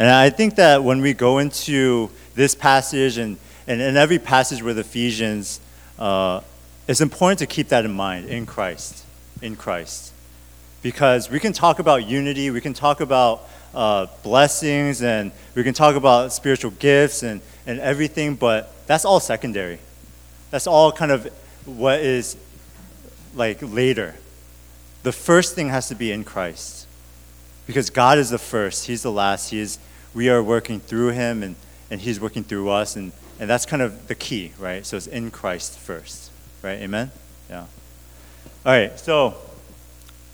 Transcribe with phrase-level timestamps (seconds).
[0.00, 4.62] And I think that when we go into this passage and, and in every passage
[4.62, 5.60] with Ephesians,
[5.98, 6.40] uh,
[6.88, 9.04] it's important to keep that in mind in Christ.
[9.42, 10.14] In Christ.
[10.80, 15.74] Because we can talk about unity, we can talk about uh, blessings, and we can
[15.74, 19.80] talk about spiritual gifts and, and everything, but that's all secondary.
[20.50, 21.26] That's all kind of
[21.66, 22.38] what is
[23.34, 24.14] like later.
[25.02, 26.86] The first thing has to be in Christ.
[27.66, 29.50] Because God is the first, He's the last.
[29.50, 29.78] He is,
[30.14, 31.56] we are working through Him, and,
[31.90, 32.96] and He's working through us.
[32.96, 34.84] And, and that's kind of the key, right?
[34.84, 36.30] So it's in Christ first,
[36.62, 36.78] right?
[36.80, 37.10] Amen?
[37.48, 37.66] Yeah.
[38.64, 39.34] All right, so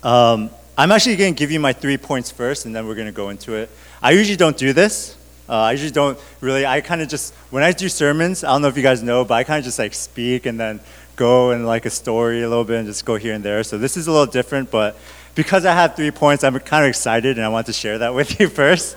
[0.02, 3.06] um, I'm actually going to give you my three points first, and then we're going
[3.06, 3.70] to go into it.
[4.02, 5.16] I usually don't do this.
[5.48, 8.62] Uh, I usually don't really, I kind of just, when I do sermons, I don't
[8.62, 10.80] know if you guys know, but I kind of just like speak and then
[11.15, 13.62] go and like a story a little bit and just go here and there.
[13.62, 14.96] So this is a little different, but
[15.34, 18.15] because I have three points, I'm kind of excited and I want to share that
[18.18, 18.96] with you first.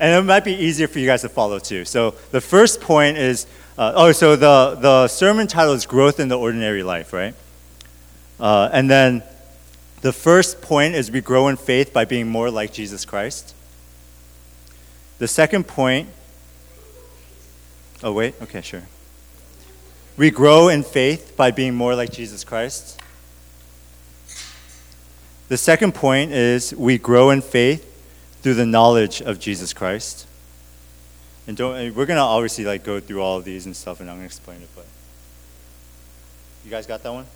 [0.00, 1.84] And it might be easier for you guys to follow too.
[1.84, 6.28] So the first point is, uh, oh, so the, the sermon title is Growth in
[6.28, 7.34] the Ordinary Life, right?
[8.38, 9.22] Uh, and then
[10.00, 13.54] the first point is we grow in faith by being more like Jesus Christ.
[15.18, 16.08] The second point,
[18.02, 18.84] oh, wait, okay, sure.
[20.16, 23.00] We grow in faith by being more like Jesus Christ.
[25.48, 27.87] The second point is we grow in faith
[28.48, 30.26] through the knowledge of Jesus Christ.
[31.46, 34.08] And don't, we're going to obviously like go through all of these and stuff, and
[34.08, 34.86] I'm to explain it, but
[36.64, 37.26] you guys got that one?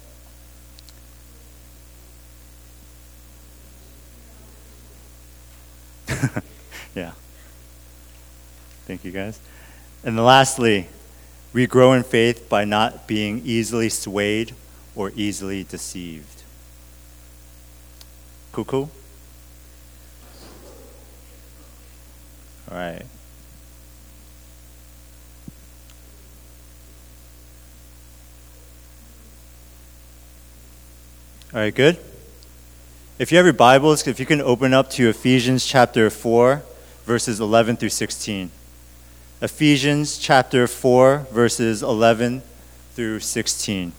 [6.95, 7.13] yeah.
[8.87, 9.39] Thank you, guys.
[10.03, 10.89] And lastly,
[11.53, 14.55] we grow in faith by not being easily swayed
[14.95, 16.43] or easily deceived.
[18.53, 18.91] Cool, cool?
[22.75, 23.03] Right.
[31.55, 31.99] All right, good?
[33.19, 36.63] If you have your Bibles, if you can open up to Ephesians chapter 4,
[37.05, 38.51] verses 11 through 16.
[39.43, 42.43] Ephesians chapter 4, verses 11
[42.95, 43.93] through 16.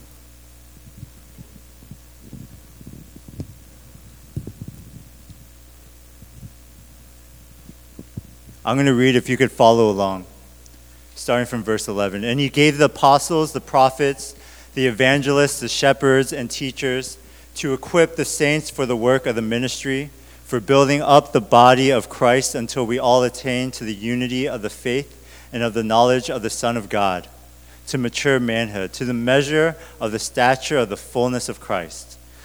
[8.64, 10.24] I'm going to read if you could follow along,
[11.14, 12.24] starting from verse 11.
[12.24, 14.34] And he gave the apostles, the prophets,
[14.74, 17.18] the evangelists, the shepherds, and teachers
[17.56, 20.10] to equip the saints for the work of the ministry,
[20.44, 24.62] for building up the body of Christ until we all attain to the unity of
[24.62, 25.20] the faith
[25.52, 27.28] and of the knowledge of the Son of God,
[27.88, 32.18] to mature manhood, to the measure of the stature of the fullness of Christ,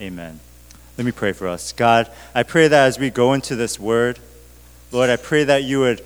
[0.00, 0.40] Amen.
[0.96, 1.72] Let me pray for us.
[1.72, 4.18] God, I pray that as we go into this word,
[4.90, 6.04] Lord, I pray that you would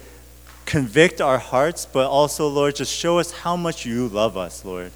[0.64, 4.92] convict our hearts, but also, Lord, just show us how much you love us, Lord.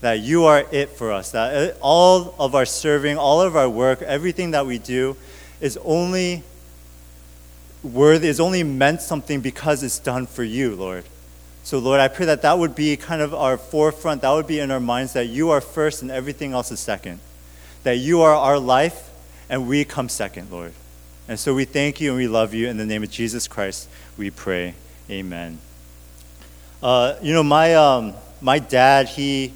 [0.00, 1.32] That you are it for us.
[1.32, 5.16] That all of our serving, all of our work, everything that we do
[5.60, 6.42] is only
[7.82, 11.04] worthy is only meant something because it's done for you, Lord.
[11.62, 14.60] So, Lord, I pray that that would be kind of our forefront, that would be
[14.60, 17.20] in our minds that you are first and everything else is second.
[17.82, 19.10] That you are our life
[19.48, 20.72] and we come second, Lord.
[21.28, 22.68] And so we thank you and we love you.
[22.68, 24.74] In the name of Jesus Christ, we pray.
[25.08, 25.58] Amen.
[26.82, 29.52] Uh, you know, my, um, my dad, he,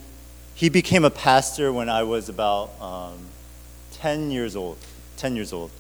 [0.54, 3.18] he became a pastor when I was about um,
[3.92, 4.78] 10 years old.
[5.16, 5.70] 10 years old.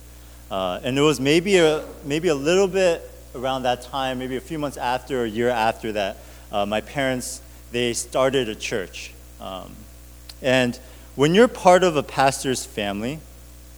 [0.50, 4.40] Uh, and it was maybe a, maybe a little bit around that time, maybe a
[4.40, 6.18] few months after or a year after that,
[6.52, 7.42] uh, my parents,
[7.72, 9.12] they started a church.
[9.40, 9.74] Um,
[10.40, 10.78] and
[11.16, 13.20] when you're part of a pastor's family,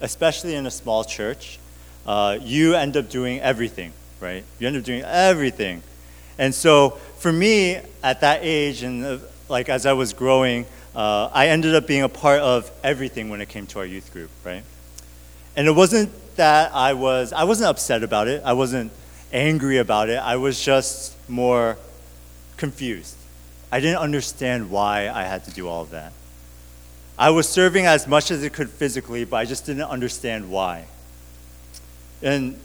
[0.00, 1.58] especially in a small church,
[2.06, 4.44] uh, you end up doing everything, right?
[4.58, 5.82] You end up doing everything.
[6.38, 9.18] And so for me, at that age, and uh,
[9.48, 13.40] like as I was growing, uh, I ended up being a part of everything when
[13.40, 14.62] it came to our youth group, right?
[15.56, 18.42] And it wasn't that I was, I wasn't upset about it.
[18.44, 18.92] I wasn't
[19.32, 20.16] angry about it.
[20.16, 21.76] I was just more
[22.56, 23.16] confused.
[23.72, 26.12] I didn't understand why I had to do all of that.
[27.18, 30.84] I was serving as much as it could physically, but I just didn't understand why.
[32.22, 32.58] And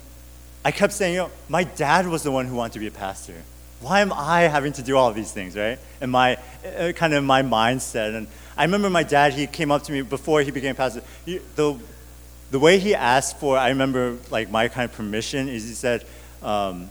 [0.63, 2.91] I kept saying, you know, my dad was the one who wanted to be a
[2.91, 3.35] pastor.
[3.79, 5.79] Why am I having to do all these things, right?
[6.01, 6.37] And my
[6.77, 8.15] uh, kind of my mindset.
[8.15, 8.27] And
[8.57, 11.01] I remember my dad, he came up to me before he became pastor.
[11.25, 11.79] He, the,
[12.51, 16.05] the way he asked for, I remember like my kind of permission is he said,
[16.43, 16.89] um,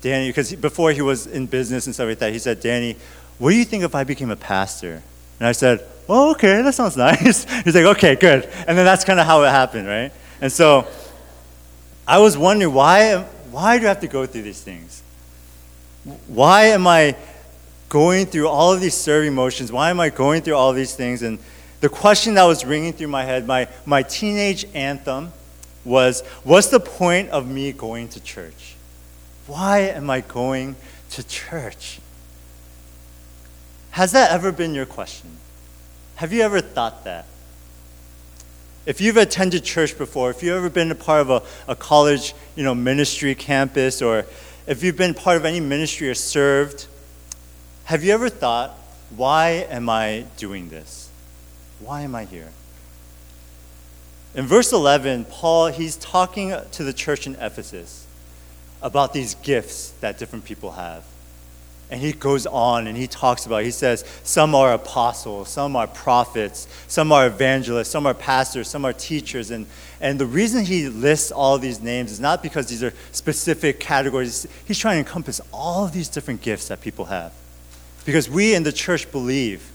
[0.00, 2.96] Danny, because before he was in business and stuff like that, he said, Danny,
[3.38, 5.02] what do you think if I became a pastor?
[5.38, 7.44] And I said, oh, okay, that sounds nice.
[7.62, 8.44] He's like, okay, good.
[8.66, 10.12] And then that's kind of how it happened, right?
[10.40, 10.86] And so
[12.06, 15.02] I was wondering, why, why do I have to go through these things?
[16.26, 17.16] Why am I
[17.88, 19.70] going through all of these serving motions?
[19.70, 21.22] Why am I going through all these things?
[21.22, 21.38] And
[21.80, 25.32] the question that was ringing through my head, my, my teenage anthem,
[25.84, 28.76] was what's the point of me going to church?
[29.46, 30.76] Why am I going
[31.10, 32.00] to church?
[33.92, 35.39] Has that ever been your question?
[36.20, 37.24] Have you ever thought that?
[38.84, 42.34] If you've attended church before, if you've ever been a part of a, a college
[42.54, 44.26] you know, ministry campus, or
[44.66, 46.88] if you've been part of any ministry or served,
[47.84, 48.72] have you ever thought,
[49.16, 51.08] why am I doing this?
[51.78, 52.50] Why am I here?
[54.34, 58.06] In verse 11, Paul, he's talking to the church in Ephesus
[58.82, 61.02] about these gifts that different people have.
[61.90, 65.88] And he goes on and he talks about, he says, some are apostles, some are
[65.88, 69.50] prophets, some are evangelists, some are pastors, some are teachers.
[69.50, 69.66] And,
[70.00, 74.46] and the reason he lists all these names is not because these are specific categories.
[74.66, 77.32] He's trying to encompass all of these different gifts that people have.
[78.04, 79.68] Because we in the church believe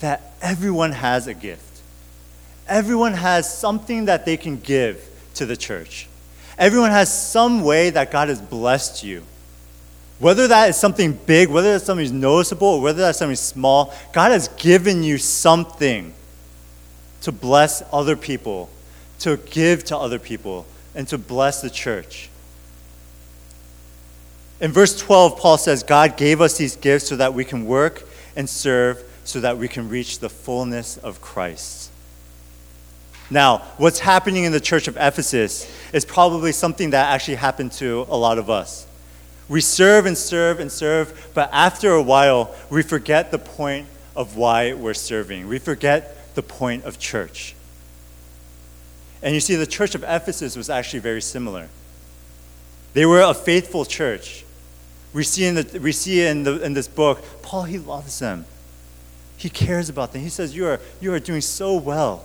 [0.00, 1.80] that everyone has a gift.
[2.68, 5.02] Everyone has something that they can give
[5.34, 6.08] to the church.
[6.58, 9.22] Everyone has some way that God has blessed you
[10.18, 14.30] whether that is something big, whether that's something noticeable, or whether that's something small, God
[14.30, 16.14] has given you something
[17.22, 18.70] to bless other people,
[19.20, 22.30] to give to other people, and to bless the church.
[24.60, 28.06] In verse 12, Paul says, God gave us these gifts so that we can work
[28.36, 31.90] and serve, so that we can reach the fullness of Christ.
[33.30, 38.06] Now, what's happening in the church of Ephesus is probably something that actually happened to
[38.08, 38.86] a lot of us.
[39.48, 44.36] We serve and serve and serve, but after a while, we forget the point of
[44.36, 45.48] why we're serving.
[45.48, 47.54] We forget the point of church.
[49.22, 51.68] And you see, the church of Ephesus was actually very similar.
[52.94, 54.44] They were a faithful church.
[55.12, 58.46] We see in, the, we see in, the, in this book, Paul, he loves them.
[59.36, 60.22] He cares about them.
[60.22, 62.24] He says, you are, you are doing so well.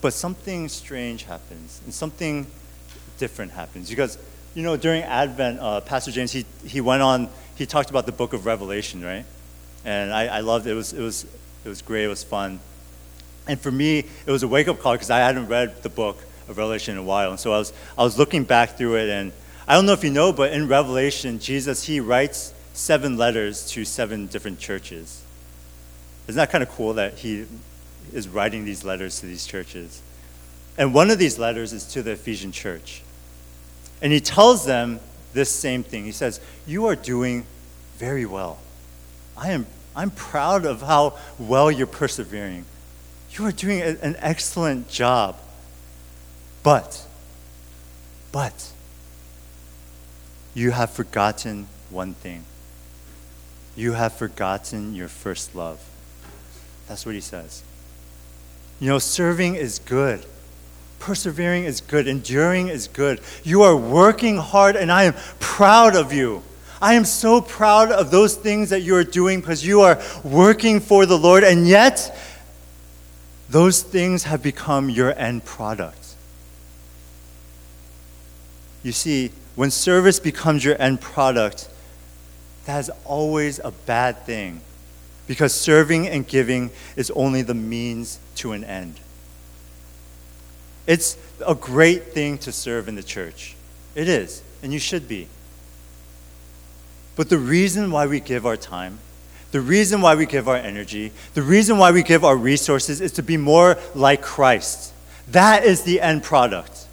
[0.00, 2.46] But something strange happens, and something
[3.22, 3.88] different happens.
[3.88, 4.18] Because,
[4.52, 8.10] you know, during Advent, uh, Pastor James, he, he went on, he talked about the
[8.10, 9.24] book of Revelation, right?
[9.84, 10.72] And I, I loved it.
[10.72, 11.24] It was, it, was,
[11.64, 12.02] it was great.
[12.02, 12.58] It was fun.
[13.46, 16.16] And for me, it was a wake up call because I hadn't read the book
[16.48, 17.30] of Revelation in a while.
[17.30, 19.08] And so I was, I was looking back through it.
[19.08, 19.32] And
[19.68, 23.84] I don't know if you know, but in Revelation, Jesus, he writes seven letters to
[23.84, 25.22] seven different churches.
[26.26, 27.46] Isn't that kind of cool that he
[28.12, 30.02] is writing these letters to these churches?
[30.76, 33.02] And one of these letters is to the Ephesian church.
[34.02, 35.00] And he tells them
[35.32, 36.04] this same thing.
[36.04, 37.46] He says, You are doing
[37.96, 38.58] very well.
[39.36, 42.64] I am I'm proud of how well you're persevering.
[43.32, 45.36] You are doing a, an excellent job.
[46.62, 47.06] But,
[48.30, 48.70] but,
[50.54, 52.44] you have forgotten one thing.
[53.74, 55.80] You have forgotten your first love.
[56.88, 57.62] That's what he says.
[58.80, 60.24] You know, serving is good.
[61.02, 62.06] Persevering is good.
[62.06, 63.20] Enduring is good.
[63.42, 66.44] You are working hard, and I am proud of you.
[66.80, 70.78] I am so proud of those things that you are doing because you are working
[70.78, 72.16] for the Lord, and yet
[73.50, 76.14] those things have become your end product.
[78.84, 81.68] You see, when service becomes your end product,
[82.66, 84.60] that is always a bad thing
[85.26, 89.00] because serving and giving is only the means to an end.
[90.86, 93.56] It's a great thing to serve in the church.
[93.94, 95.28] It is, and you should be.
[97.14, 98.98] But the reason why we give our time,
[99.52, 103.12] the reason why we give our energy, the reason why we give our resources is
[103.12, 104.92] to be more like Christ.
[105.28, 106.86] That is the end product.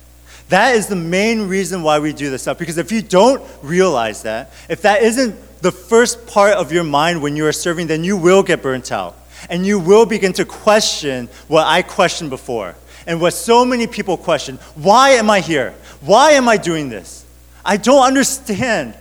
[0.50, 2.58] That is the main reason why we do this stuff.
[2.58, 7.22] Because if you don't realize that, if that isn't the first part of your mind
[7.22, 9.16] when you are serving, then you will get burnt out.
[9.50, 12.76] And you will begin to question what I questioned before
[13.10, 15.74] and what so many people question why am I here?
[16.00, 17.26] Why am I doing this?
[17.66, 18.96] I don't understand.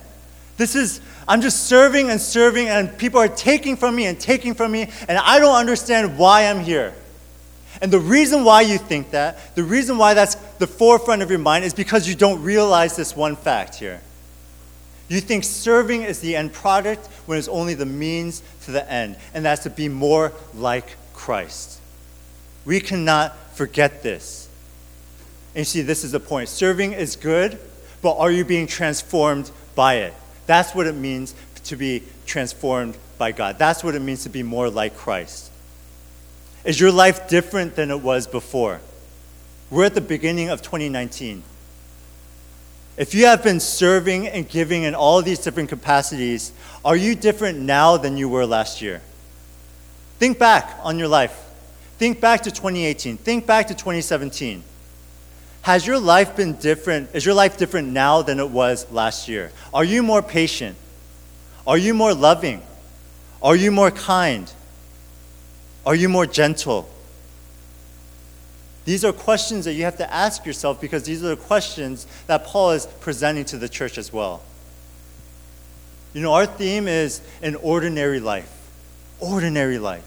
[0.57, 4.55] This is, I'm just serving and serving, and people are taking from me and taking
[4.55, 6.93] from me, and I don't understand why I'm here.
[7.81, 11.39] And the reason why you think that, the reason why that's the forefront of your
[11.39, 14.01] mind is because you don't realize this one fact here.
[15.07, 19.17] You think serving is the end product when it's only the means to the end,
[19.35, 21.79] and that's to be more like Christ.
[22.65, 24.47] We cannot forget this.
[25.53, 26.47] And you see, this is the point.
[26.47, 27.59] Serving is good,
[28.01, 30.13] but are you being transformed by it?
[30.45, 31.35] That's what it means
[31.65, 33.59] to be transformed by God.
[33.59, 35.51] That's what it means to be more like Christ.
[36.63, 38.79] Is your life different than it was before?
[39.69, 41.43] We're at the beginning of 2019.
[42.95, 46.53] If you have been serving and giving in all these different capacities,
[46.85, 49.01] are you different now than you were last year?
[50.17, 51.48] Think back on your life.
[51.99, 53.17] Think back to 2018.
[53.17, 54.63] Think back to 2017.
[55.63, 57.09] Has your life been different?
[57.13, 59.51] Is your life different now than it was last year?
[59.73, 60.77] Are you more patient?
[61.67, 62.61] Are you more loving?
[63.43, 64.49] Are you more kind?
[65.85, 66.89] Are you more gentle?
[68.85, 72.45] These are questions that you have to ask yourself because these are the questions that
[72.45, 74.41] Paul is presenting to the church as well.
[76.13, 78.49] You know, our theme is an ordinary life.
[79.19, 80.05] Ordinary life.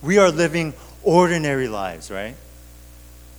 [0.00, 2.34] We are living ordinary lives, right?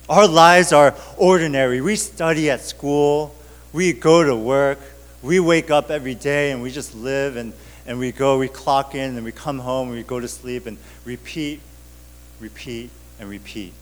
[0.08, 1.80] Our lives are ordinary.
[1.80, 3.34] We study at school,
[3.72, 4.78] we go to work,
[5.22, 7.52] we wake up every day and we just live and,
[7.86, 10.66] and we go, we clock in and we come home and we go to sleep
[10.66, 11.60] and repeat,
[12.40, 13.72] repeat, and repeat.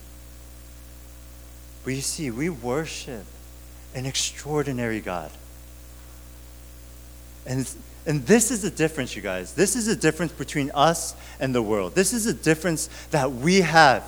[1.85, 3.25] But you see, we worship
[3.95, 5.31] an extraordinary God.
[7.47, 7.67] And,
[8.09, 9.53] and this is the difference, you guys.
[9.53, 11.95] This is the difference between us and the world.
[11.95, 14.03] This is the difference that we have,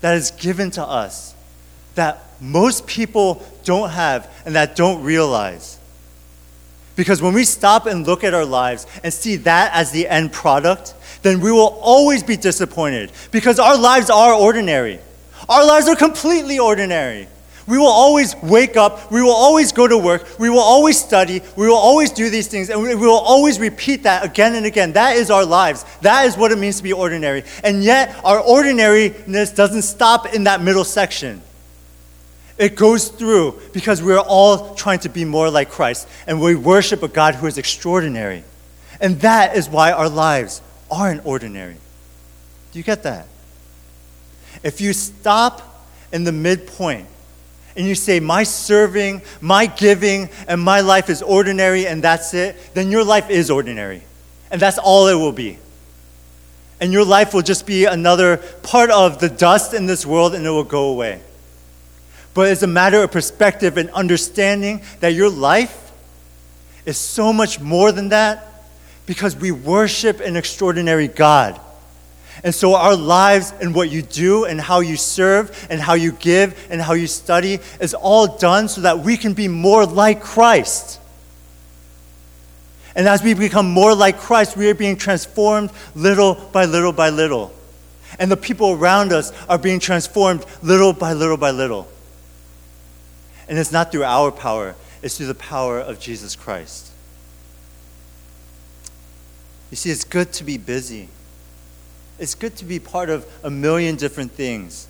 [0.00, 1.36] that is given to us,
[1.94, 5.78] that most people don't have and that don't realize.
[6.96, 10.32] Because when we stop and look at our lives and see that as the end
[10.32, 14.98] product, then we will always be disappointed because our lives are ordinary.
[15.48, 17.28] Our lives are completely ordinary.
[17.68, 19.12] We will always wake up.
[19.12, 20.26] We will always go to work.
[20.38, 21.42] We will always study.
[21.54, 22.70] We will always do these things.
[22.70, 24.94] And we will always repeat that again and again.
[24.94, 25.84] That is our lives.
[26.00, 27.44] That is what it means to be ordinary.
[27.62, 31.42] And yet, our ordinariness doesn't stop in that middle section.
[32.56, 36.08] It goes through because we're all trying to be more like Christ.
[36.26, 38.44] And we worship a God who is extraordinary.
[38.98, 41.76] And that is why our lives aren't ordinary.
[42.72, 43.28] Do you get that?
[44.62, 47.06] If you stop in the midpoint
[47.78, 52.56] and you say, My serving, my giving, and my life is ordinary and that's it,
[52.74, 54.02] then your life is ordinary.
[54.50, 55.58] And that's all it will be.
[56.80, 60.44] And your life will just be another part of the dust in this world and
[60.44, 61.20] it will go away.
[62.34, 65.92] But it's a matter of perspective and understanding that your life
[66.84, 68.44] is so much more than that
[69.06, 71.60] because we worship an extraordinary God
[72.44, 76.12] and so, our lives and what you do and how you serve and how you
[76.12, 80.20] give and how you study is all done so that we can be more like
[80.20, 81.00] Christ.
[82.94, 87.10] And as we become more like Christ, we are being transformed little by little by
[87.10, 87.52] little.
[88.18, 91.88] And the people around us are being transformed little by little by little.
[93.48, 96.90] And it's not through our power, it's through the power of Jesus Christ.
[99.70, 101.08] You see, it's good to be busy.
[102.18, 104.88] It's good to be part of a million different things.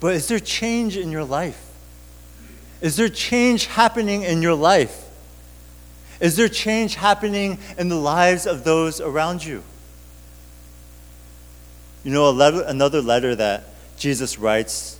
[0.00, 1.64] But is there change in your life?
[2.80, 5.06] Is there change happening in your life?
[6.20, 9.62] Is there change happening in the lives of those around you?
[12.04, 13.64] You know, letter, another letter that
[13.96, 14.98] Jesus writes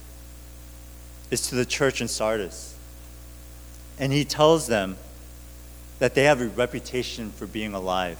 [1.30, 2.74] is to the church in Sardis.
[3.98, 4.96] And he tells them
[5.98, 8.18] that they have a reputation for being alive,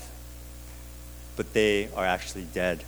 [1.36, 2.84] but they are actually dead.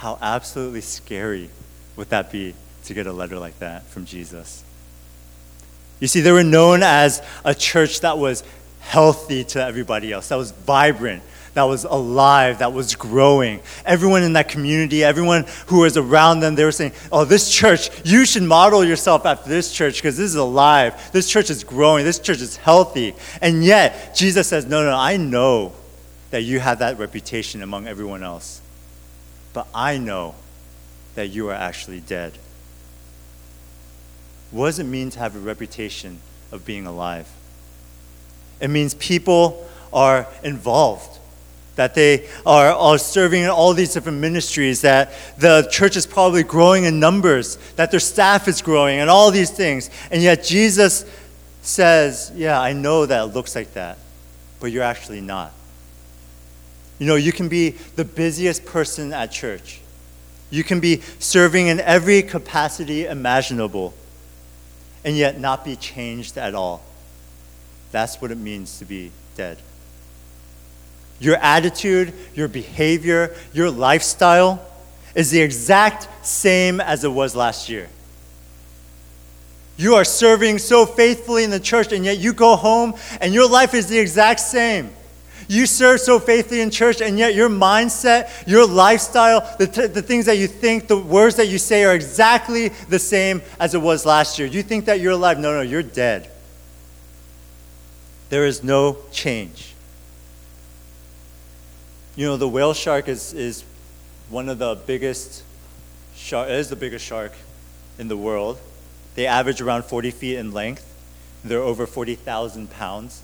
[0.00, 1.50] How absolutely scary
[1.94, 2.54] would that be
[2.84, 4.64] to get a letter like that from Jesus?
[6.00, 8.42] You see, they were known as a church that was
[8.78, 13.60] healthy to everybody else, that was vibrant, that was alive, that was growing.
[13.84, 17.90] Everyone in that community, everyone who was around them, they were saying, Oh, this church,
[18.02, 21.12] you should model yourself after this church because this is alive.
[21.12, 22.06] This church is growing.
[22.06, 23.14] This church is healthy.
[23.42, 25.74] And yet, Jesus says, No, no, I know
[26.30, 28.59] that you have that reputation among everyone else
[29.52, 30.34] but I know
[31.14, 32.32] that you are actually dead.
[34.50, 37.28] What does it mean to have a reputation of being alive?
[38.60, 41.18] It means people are involved,
[41.76, 46.42] that they are, are serving in all these different ministries, that the church is probably
[46.42, 49.90] growing in numbers, that their staff is growing, and all these things.
[50.10, 51.04] And yet Jesus
[51.62, 53.98] says, Yeah, I know that it looks like that,
[54.58, 55.52] but you're actually not.
[57.00, 59.80] You know, you can be the busiest person at church.
[60.50, 63.94] You can be serving in every capacity imaginable.
[65.02, 66.82] and yet not be changed at all.
[67.90, 69.56] That's what it means to be dead.
[71.18, 74.62] Your attitude, your behavior, your lifestyle
[75.14, 77.88] is the exact same as it was last year.
[79.78, 82.92] You are serving so faithfully in the church, and yet you go home
[83.22, 84.90] and your life is the exact same.
[85.50, 90.00] You serve so faithfully in church, and yet your mindset, your lifestyle, the, t- the
[90.00, 93.82] things that you think, the words that you say are exactly the same as it
[93.82, 94.46] was last year.
[94.46, 95.40] You think that you're alive.
[95.40, 96.30] No, no, you're dead.
[98.28, 99.74] There is no change.
[102.14, 103.64] You know, the whale shark is, is
[104.28, 105.42] one of the biggest
[106.14, 107.32] shark, is the biggest shark
[107.98, 108.56] in the world.
[109.16, 110.86] They average around 40 feet in length.
[111.42, 113.22] They're over 40,000 pounds.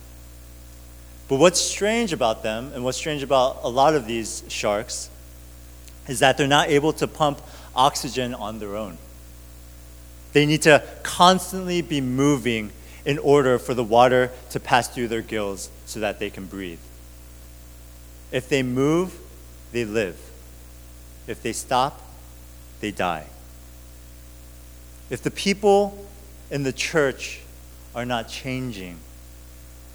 [1.28, 5.11] But what's strange about them, and what's strange about a lot of these sharks,
[6.06, 7.40] is that they're not able to pump
[7.75, 8.99] oxygen on their own.
[10.33, 12.71] They need to constantly be moving
[13.04, 16.80] in order for the water to pass through their gills so that they can breathe.
[18.30, 19.18] If they move,
[19.73, 20.18] they live.
[21.26, 22.02] If they stop,
[22.80, 23.26] they die.
[25.09, 26.06] If the people
[26.50, 27.40] in the church
[27.95, 28.99] are not changing,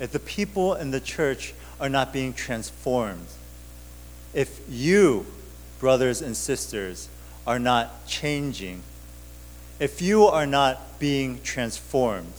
[0.01, 3.27] if the people in the church are not being transformed,
[4.33, 5.27] if you,
[5.77, 7.07] brothers and sisters,
[7.45, 8.81] are not changing,
[9.79, 12.33] if you are not being transformed,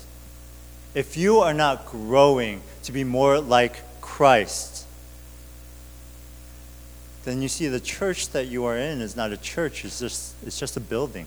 [0.93, 4.85] if you are not growing to be more like Christ,
[7.23, 10.35] then you see the church that you are in is not a church, it's just,
[10.45, 11.27] it's just a building.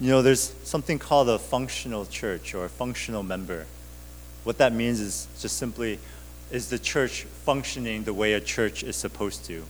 [0.00, 3.66] You know, there's something called a functional church or a functional member.
[4.44, 5.98] What that means is just simply
[6.50, 9.64] is the church functioning the way a church is supposed to?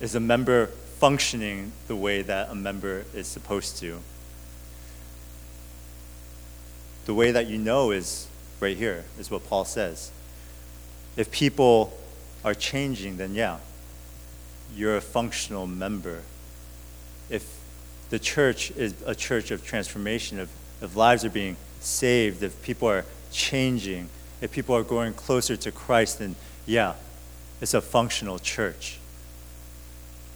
[0.00, 0.66] Is a member
[0.98, 4.00] functioning the way that a member is supposed to?
[7.06, 8.28] The way that you know is
[8.60, 10.10] right here, is what Paul says.
[11.16, 11.96] If people
[12.44, 13.58] are changing, then yeah,
[14.74, 16.22] you're a functional member.
[17.30, 17.58] If
[18.10, 22.88] the church is a church of transformation, of, of lives are being saved, if people
[22.88, 24.08] are changing,
[24.40, 26.94] if people are going closer to Christ, then yeah,
[27.60, 28.98] it's a functional church.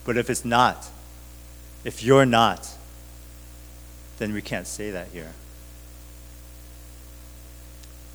[0.05, 0.89] But if it's not,
[1.85, 2.69] if you're not,
[4.19, 5.33] then we can't say that here.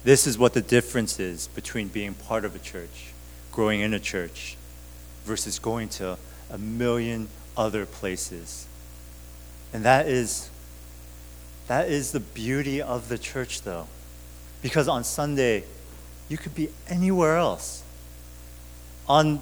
[0.03, 3.13] This is what the difference is between being part of a church,
[3.51, 4.55] growing in a church,
[5.23, 6.17] versus going to
[6.51, 8.67] a million other places
[9.75, 10.49] and that is
[11.67, 13.87] that is the beauty of the church though.
[14.61, 15.65] Because on Sunday,
[16.29, 17.83] you could be anywhere else.
[19.09, 19.41] On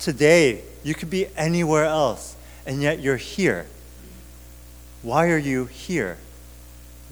[0.00, 2.34] today, you could be anywhere else,
[2.66, 3.66] and yet you're here.
[5.02, 6.18] Why are you here?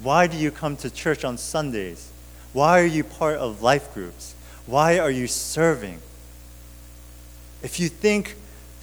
[0.02, 2.10] Why do you come to church on Sundays?
[2.52, 4.34] Why are you part of life groups?
[4.66, 6.00] Why are you serving?
[7.62, 8.34] If you think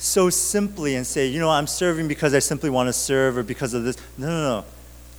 [0.03, 3.43] so simply and say, you know, I'm serving because I simply want to serve or
[3.43, 3.95] because of this.
[4.17, 4.65] No, no, no.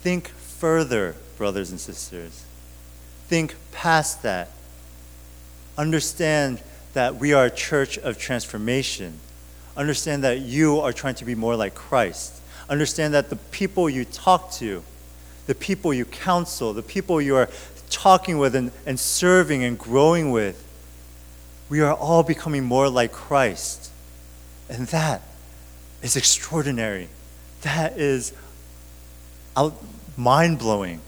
[0.01, 2.45] Think further, brothers and sisters.
[3.27, 4.51] Think past that.
[5.75, 6.61] Understand
[6.93, 9.19] that we are a church of transformation.
[9.75, 12.39] Understand that you are trying to be more like Christ.
[12.69, 14.83] Understand that the people you talk to,
[15.47, 17.49] the people you counsel, the people you are
[17.89, 20.63] talking with and, and serving and growing with,
[21.69, 23.91] we are all becoming more like Christ.
[24.69, 25.21] And that
[26.01, 27.09] is extraordinary.
[27.61, 28.33] That is
[30.17, 31.01] mind blowing.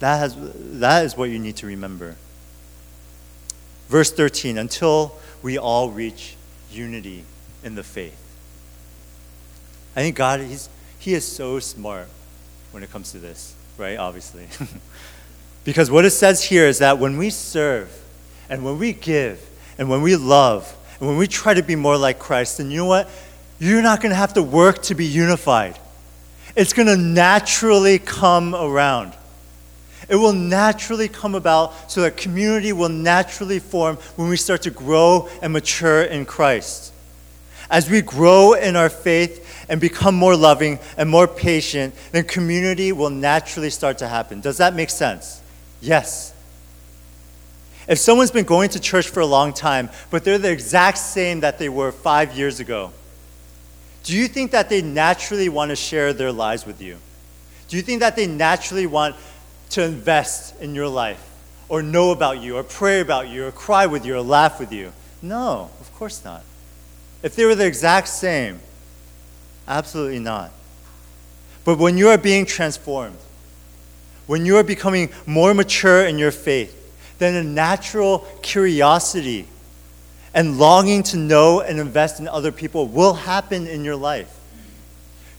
[0.00, 0.32] That,
[0.80, 2.16] that is what you need to remember.
[3.88, 6.36] Verse 13 until we all reach
[6.70, 7.24] unity
[7.62, 8.22] in the faith.
[9.94, 12.08] I think God, he's, He is so smart
[12.72, 13.96] when it comes to this, right?
[13.96, 14.46] Obviously.
[15.64, 17.90] because what it says here is that when we serve
[18.50, 19.40] and when we give
[19.78, 22.78] and when we love and when we try to be more like Christ, then you
[22.78, 23.08] know what?
[23.58, 25.78] You're not going to have to work to be unified.
[26.54, 29.12] It's going to naturally come around.
[30.08, 34.70] It will naturally come about so that community will naturally form when we start to
[34.70, 36.92] grow and mature in Christ.
[37.68, 42.92] As we grow in our faith and become more loving and more patient, then community
[42.92, 44.40] will naturally start to happen.
[44.40, 45.40] Does that make sense?
[45.80, 46.32] Yes.
[47.88, 51.40] If someone's been going to church for a long time, but they're the exact same
[51.40, 52.92] that they were five years ago,
[54.02, 56.98] do you think that they naturally want to share their lives with you?
[57.68, 59.16] Do you think that they naturally want
[59.70, 61.22] to invest in your life,
[61.68, 64.72] or know about you, or pray about you, or cry with you, or laugh with
[64.72, 64.92] you?
[65.22, 66.42] No, of course not.
[67.22, 68.60] If they were the exact same,
[69.68, 70.52] Absolutely not.
[71.64, 73.18] But when you are being transformed,
[74.26, 76.85] when you are becoming more mature in your faith,
[77.18, 79.46] then a natural curiosity
[80.34, 84.32] and longing to know and invest in other people will happen in your life.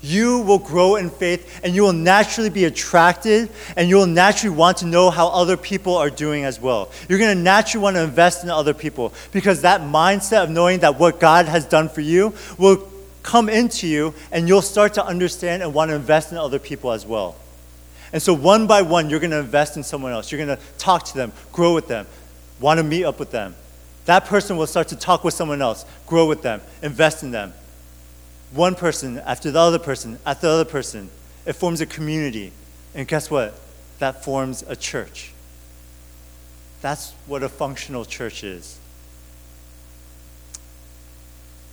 [0.01, 4.55] You will grow in faith and you will naturally be attracted and you will naturally
[4.55, 6.91] want to know how other people are doing as well.
[7.09, 10.79] You're going to naturally want to invest in other people because that mindset of knowing
[10.79, 12.87] that what God has done for you will
[13.23, 16.91] come into you and you'll start to understand and want to invest in other people
[16.91, 17.35] as well.
[18.13, 20.31] And so, one by one, you're going to invest in someone else.
[20.31, 22.07] You're going to talk to them, grow with them,
[22.59, 23.55] want to meet up with them,
[24.07, 27.53] that person will start to talk with someone else, grow with them, invest in them.
[28.53, 31.09] One person after the other person, after the other person.
[31.45, 32.53] It forms a community.
[32.95, 33.53] And guess what?
[33.99, 35.33] That forms a church.
[36.81, 38.79] That's what a functional church is.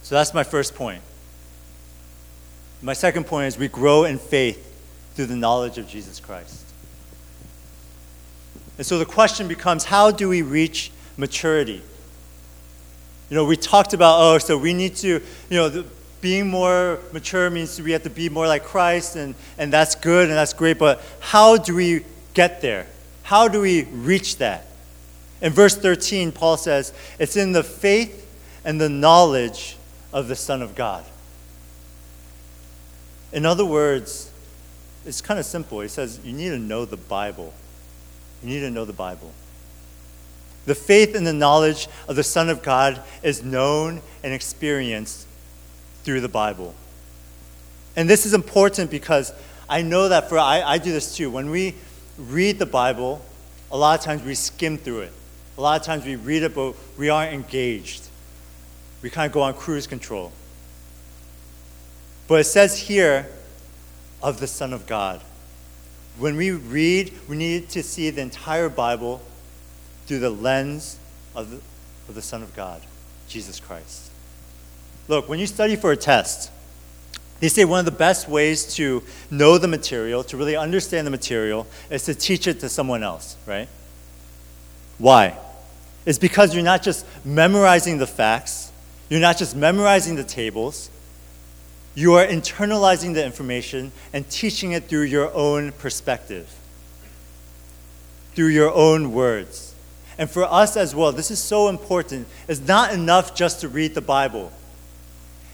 [0.03, 1.03] So that's my first point.
[2.83, 4.74] My second point is we grow in faith
[5.15, 6.65] through the knowledge of Jesus Christ.
[8.77, 11.83] And so the question becomes how do we reach maturity?
[13.31, 15.87] You know, we talked about, oh, so we need to, you know, the,
[16.21, 20.29] being more mature means we have to be more like Christ, and, and that's good
[20.29, 22.87] and that's great, but how do we get there?
[23.23, 24.67] How do we reach that?
[25.43, 28.27] In verse 13, Paul says, it's in the faith
[28.65, 29.77] and the knowledge
[30.13, 31.05] of the Son of God.
[33.33, 34.31] In other words,
[35.07, 35.81] it's kind of simple.
[35.81, 37.53] He says, you need to know the Bible.
[38.43, 39.33] You need to know the Bible.
[40.67, 45.27] The faith and the knowledge of the Son of God is known and experienced
[46.05, 46.75] through the Bible.
[47.97, 49.33] And this is important because
[49.69, 51.31] I know that for I, I do this too.
[51.31, 51.75] When we
[52.19, 53.23] read the Bible,
[53.71, 55.13] a lot of times we skim through it.
[55.57, 58.09] A lot of times we read it, but we aren't engaged.
[59.03, 60.33] We kind of go on cruise control.
[62.27, 63.27] But it says here
[64.25, 65.21] of the Son of God.
[66.19, 69.21] When we read, we need to see the entire Bible
[70.07, 70.99] through the lens
[71.37, 71.57] of the,
[72.09, 72.81] of the Son of God,
[73.29, 74.11] Jesus Christ.
[75.09, 76.51] Look, when you study for a test,
[77.41, 81.11] they say one of the best ways to know the material, to really understand the
[81.11, 83.69] material, is to teach it to someone else, right?
[84.97, 85.37] Why?
[86.07, 88.73] It's because you're not just memorizing the facts,
[89.11, 90.89] you're not just memorizing the tables,
[91.95, 96.53] you are internalizing the information and teaching it through your own perspective,
[98.35, 99.75] through your own words.
[100.19, 102.27] And for us as well, this is so important.
[102.49, 104.53] It's not enough just to read the Bible,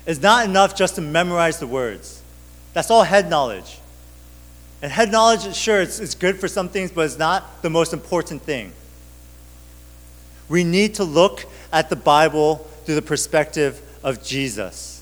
[0.06, 2.22] it's not enough just to memorize the words.
[2.72, 3.78] That's all head knowledge.
[4.82, 7.92] And head knowledge, sure, it's, it's good for some things, but it's not the most
[7.92, 8.72] important thing.
[10.48, 14.99] We need to look at the Bible through the perspective of Jesus.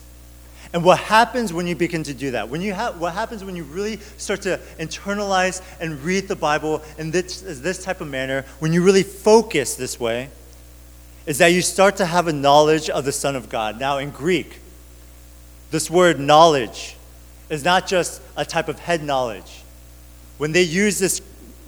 [0.73, 2.49] And what happens when you begin to do that?
[2.49, 6.83] When you ha- what happens when you really start to internalize and read the Bible
[6.99, 10.29] in this, this type of manner, when you really focus this way,
[11.25, 13.79] is that you start to have a knowledge of the Son of God.
[13.81, 14.61] Now, in Greek,
[15.71, 16.97] this word knowledge
[17.51, 19.63] is not just a type of head knowledge.
[20.37, 21.21] When they use this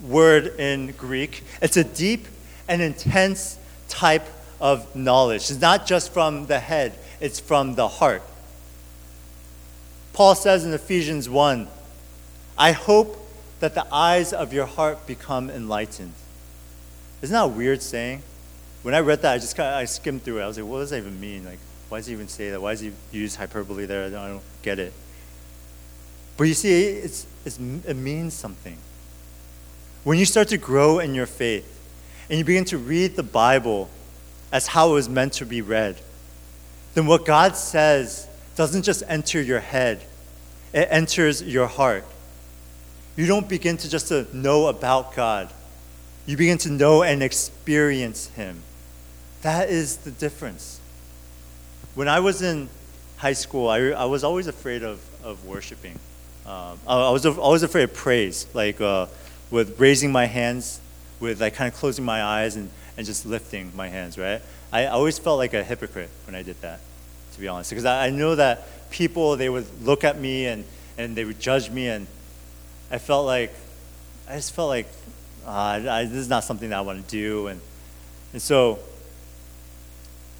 [0.02, 2.26] word in Greek, it's a deep
[2.68, 3.58] and intense
[3.88, 4.26] type
[4.60, 5.50] of knowledge.
[5.50, 8.22] It's not just from the head, it's from the heart.
[10.20, 11.66] Paul says in Ephesians 1
[12.58, 13.26] I hope
[13.60, 16.12] that the eyes of your heart become enlightened.
[17.22, 18.22] Isn't that a weird saying?
[18.82, 20.42] When I read that, I just kind of, I skimmed through it.
[20.42, 21.46] I was like, what does that even mean?
[21.46, 22.60] Like, why does he even say that?
[22.60, 24.04] Why does he use hyperbole there?
[24.04, 24.92] I don't, I don't get it.
[26.36, 28.76] But you see, it's, it's, it means something.
[30.04, 31.82] When you start to grow in your faith
[32.28, 33.88] and you begin to read the Bible
[34.52, 35.96] as how it was meant to be read,
[36.92, 40.04] then what God says doesn't just enter your head,
[40.72, 42.04] it enters your heart.
[43.16, 45.52] You don't begin to just know about God.
[46.26, 48.62] You begin to know and experience Him.
[49.42, 50.80] That is the difference.
[51.94, 52.68] When I was in
[53.16, 55.98] high school, I, I was always afraid of, of worshiping.
[56.46, 59.06] Um, I, I, was always afraid of praise, like uh,
[59.50, 60.80] with raising my hands,
[61.18, 64.40] with like kind of closing my eyes and, and just lifting my hands, right?
[64.72, 66.80] I always felt like a hypocrite when I did that
[67.40, 70.64] to be honest, because I, I know that people they would look at me and,
[70.98, 72.06] and they would judge me, and
[72.90, 73.52] I felt like
[74.28, 74.86] I just felt like
[75.46, 77.60] uh, I, this is not something that I want to do, and
[78.32, 78.78] and so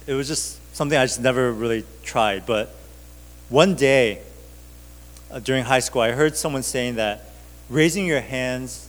[0.07, 2.45] it was just something I just never really tried.
[2.45, 2.73] But
[3.49, 4.21] one day
[5.29, 7.29] uh, during high school, I heard someone saying that
[7.69, 8.87] raising your hands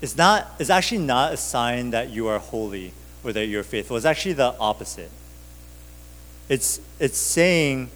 [0.00, 2.92] is not is actually not a sign that you are holy
[3.24, 3.96] or that you're faithful.
[3.96, 5.10] It's actually the opposite.
[6.48, 7.90] It's, it's saying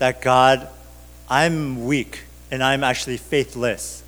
[0.00, 0.66] that God,
[1.28, 4.02] I'm weak and I'm actually faithless.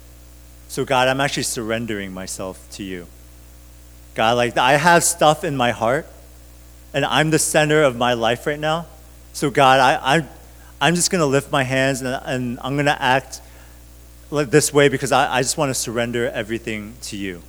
[0.69, 3.07] So, God, I'm actually surrendering myself to you.
[4.15, 6.07] God, like I have stuff in my heart
[6.95, 8.87] and I'm the center of my life right now.
[9.35, 10.25] So, God, I, I,
[10.81, 13.43] I'm just going to lift my hands and, and I'm going to act
[14.31, 17.43] this way because I, I just want to surrender everything to you.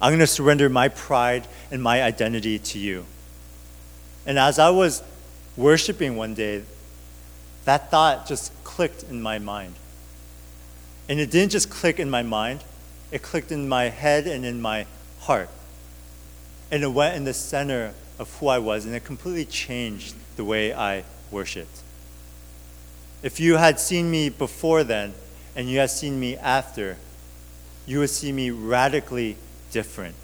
[0.00, 3.06] I'm going to surrender my pride and my identity to you.
[4.24, 5.02] And as I was
[5.56, 6.62] worshiping one day,
[7.64, 9.74] that thought just clicked in my mind.
[11.08, 12.64] And it didn't just click in my mind,
[13.10, 14.86] it clicked in my head and in my
[15.20, 15.50] heart.
[16.70, 20.44] And it went in the center of who I was, and it completely changed the
[20.44, 21.82] way I worshiped.
[23.22, 25.14] If you had seen me before then,
[25.56, 26.96] and you had seen me after,
[27.86, 29.36] you would see me radically
[29.72, 30.14] different.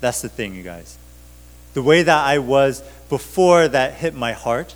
[0.00, 0.96] That's the thing, you guys.
[1.74, 4.74] The way that I was before that hit my heart,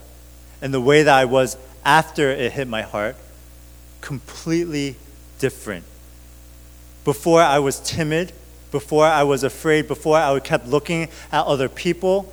[0.60, 3.16] and the way that I was after it hit my heart,
[4.00, 4.96] completely
[5.38, 5.84] different.
[7.04, 8.32] Before I was timid,
[8.70, 12.32] before I was afraid, before I kept looking at other people.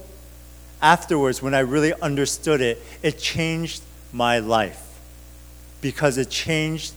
[0.82, 3.84] Afterwards, when I really understood it, it changed
[4.14, 4.82] my life
[5.82, 6.94] because it changed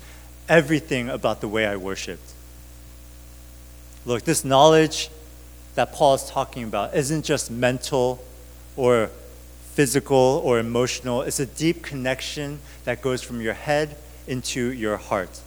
[0.48, 2.32] everything about the way I worshiped.
[4.04, 5.10] Look, this knowledge
[5.74, 8.22] that Paul is talking about isn't just mental
[8.76, 9.10] or
[9.72, 15.40] physical or emotional, it's a deep connection that goes from your head into your heart.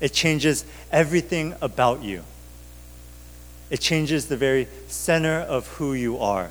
[0.00, 2.24] It changes everything about you.
[3.70, 6.50] It changes the very center of who you are.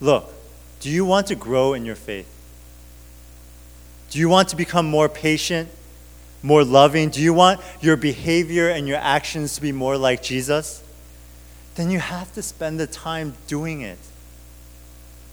[0.00, 0.32] Look,
[0.80, 2.28] do you want to grow in your faith?
[4.10, 5.68] Do you want to become more patient,
[6.42, 7.10] more loving?
[7.10, 10.82] Do you want your behavior and your actions to be more like Jesus?
[11.76, 13.98] Then you have to spend the time doing it.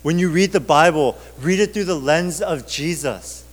[0.01, 3.43] When you read the Bible, read it through the lens of Jesus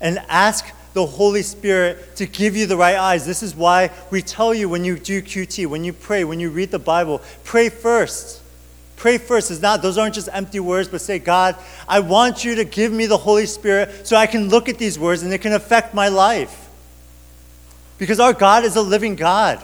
[0.00, 3.26] and ask the Holy Spirit to give you the right eyes.
[3.26, 6.50] This is why we tell you when you do QT, when you pray, when you
[6.50, 8.42] read the Bible, pray first.
[8.96, 9.50] Pray first.
[9.50, 12.92] It's not, those aren't just empty words, but say, God, I want you to give
[12.92, 15.94] me the Holy Spirit so I can look at these words and it can affect
[15.94, 16.70] my life.
[17.98, 19.62] Because our God is a living God.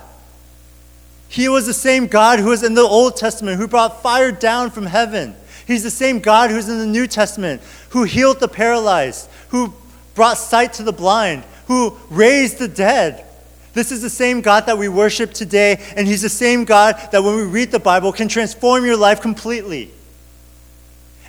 [1.29, 4.71] He was the same God who was in the Old Testament, who brought fire down
[4.71, 5.35] from heaven.
[5.67, 9.73] He's the same God who's in the New Testament, who healed the paralyzed, who
[10.15, 13.25] brought sight to the blind, who raised the dead.
[13.73, 17.23] This is the same God that we worship today, and He's the same God that
[17.23, 19.91] when we read the Bible can transform your life completely.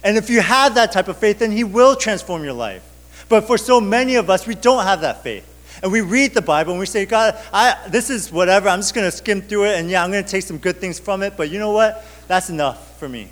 [0.03, 2.83] And if you have that type of faith, then He will transform your life.
[3.29, 5.49] But for so many of us, we don't have that faith.
[5.81, 8.69] And we read the Bible and we say, God, I, this is whatever.
[8.69, 10.77] I'm just going to skim through it, and yeah, I'm going to take some good
[10.77, 12.05] things from it, but you know what?
[12.27, 13.29] That's enough for me.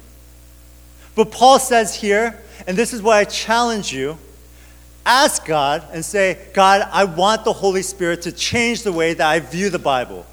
[1.21, 4.17] But Paul says here, and this is why I challenge you
[5.05, 9.29] ask God and say, God, I want the Holy Spirit to change the way that
[9.29, 10.25] I view the Bible.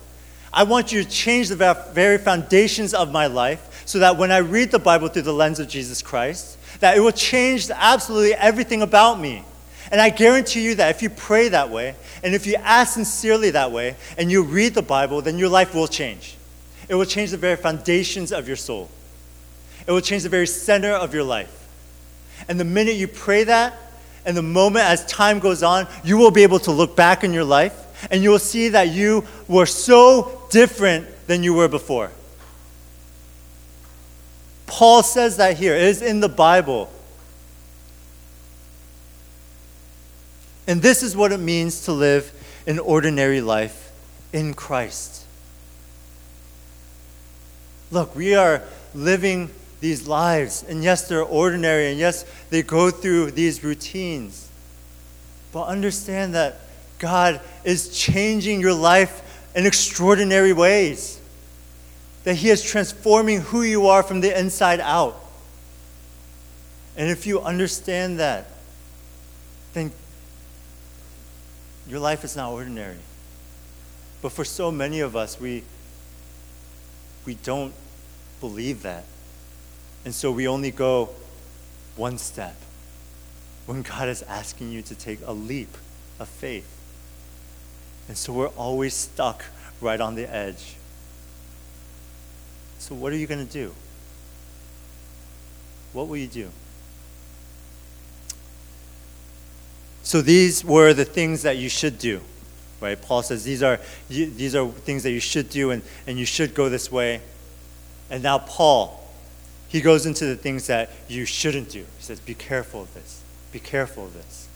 [0.50, 4.38] I want you to change the very foundations of my life so that when I
[4.38, 8.80] read the Bible through the lens of Jesus Christ, that it will change absolutely everything
[8.80, 9.44] about me.
[9.92, 13.50] And I guarantee you that if you pray that way, and if you ask sincerely
[13.50, 16.38] that way, and you read the Bible, then your life will change.
[16.88, 18.88] It will change the very foundations of your soul.
[19.88, 21.66] It will change the very center of your life.
[22.46, 23.74] And the minute you pray that,
[24.26, 27.32] and the moment as time goes on, you will be able to look back in
[27.32, 32.10] your life and you will see that you were so different than you were before.
[34.66, 35.74] Paul says that here.
[35.74, 36.92] It is in the Bible.
[40.66, 42.30] And this is what it means to live
[42.66, 43.90] an ordinary life
[44.34, 45.24] in Christ.
[47.90, 48.62] Look, we are
[48.94, 50.64] living these lives.
[50.68, 54.48] And yes, they're ordinary, and yes, they go through these routines.
[55.52, 56.60] But understand that
[56.98, 61.20] God is changing your life in extraordinary ways.
[62.24, 65.24] That He is transforming who you are from the inside out.
[66.96, 68.46] And if you understand that,
[69.72, 69.92] then
[71.88, 72.98] your life is not ordinary.
[74.20, 75.62] But for so many of us, we,
[77.24, 77.72] we don't
[78.40, 79.04] believe that.
[80.04, 81.10] And so we only go
[81.96, 82.56] one step
[83.66, 85.76] when God is asking you to take a leap
[86.18, 86.74] of faith.
[88.08, 89.44] And so we're always stuck
[89.80, 90.76] right on the edge.
[92.78, 93.74] So, what are you going to do?
[95.92, 96.48] What will you do?
[100.02, 102.20] So, these were the things that you should do,
[102.80, 103.00] right?
[103.00, 106.54] Paul says these are, these are things that you should do, and, and you should
[106.54, 107.20] go this way.
[108.08, 109.07] And now, Paul,
[109.68, 111.80] he goes into the things that you shouldn't do.
[111.80, 113.22] He says, Be careful of this.
[113.52, 114.48] Be careful of this.